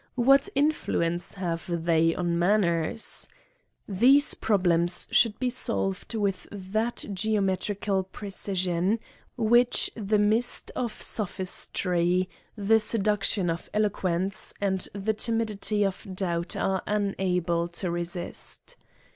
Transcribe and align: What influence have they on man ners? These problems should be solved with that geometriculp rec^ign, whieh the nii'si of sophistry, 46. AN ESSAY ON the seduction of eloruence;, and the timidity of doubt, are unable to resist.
What 0.17 0.49
influence 0.55 1.35
have 1.35 1.69
they 1.69 2.15
on 2.15 2.39
man 2.39 2.61
ners? 2.63 3.27
These 3.87 4.33
problems 4.33 5.07
should 5.11 5.37
be 5.39 5.51
solved 5.51 6.15
with 6.15 6.47
that 6.51 7.05
geometriculp 7.09 8.07
rec^ign, 8.09 8.97
whieh 9.37 9.89
the 9.93 10.17
nii'si 10.17 10.71
of 10.75 10.99
sophistry, 10.99 12.27
46. 12.55 12.57
AN 12.57 12.63
ESSAY 12.63 12.63
ON 12.63 12.67
the 12.67 12.79
seduction 12.79 13.49
of 13.51 13.69
eloruence;, 13.75 14.53
and 14.59 14.87
the 14.95 15.13
timidity 15.13 15.85
of 15.85 16.07
doubt, 16.15 16.55
are 16.55 16.81
unable 16.87 17.67
to 17.67 17.91
resist. 17.91 18.77